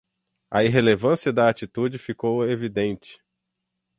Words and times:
A 0.49 0.63
irrelevância 0.63 1.31
da 1.31 1.47
atitude 1.47 1.99
ficou 1.99 2.43
evidente 2.43 3.21